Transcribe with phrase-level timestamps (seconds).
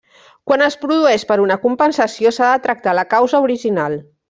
[0.51, 4.03] Quan es produeix per una compensació, s'ha de tractar la causa original.